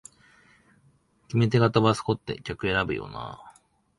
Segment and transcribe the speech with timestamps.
[1.27, 3.53] 決め手がタバスコって客選ぶよなあ